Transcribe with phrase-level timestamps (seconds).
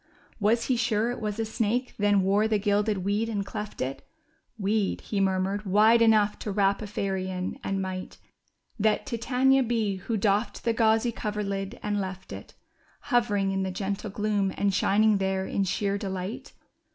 [0.39, 4.01] Was he sure it was a snake then wore the gilded weed and cleft it?
[4.59, 8.17] ^^Weed/' he murmured, ^Svide enough to wrap a fairy in." And might
[8.79, 12.55] That Titania be, who doffed the gauzy coverlid and left it.
[13.11, 16.53] Hovering in the gentle gloom, and shining there in sheer delight